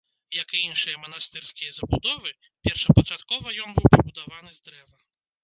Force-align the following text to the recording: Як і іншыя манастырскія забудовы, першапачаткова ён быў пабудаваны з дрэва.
Як 0.35 0.49
і 0.59 0.61
іншыя 0.67 1.01
манастырскія 1.03 1.75
забудовы, 1.79 2.31
першапачаткова 2.69 3.55
ён 3.67 3.79
быў 3.79 3.93
пабудаваны 3.93 4.51
з 4.59 4.65
дрэва. 4.65 4.93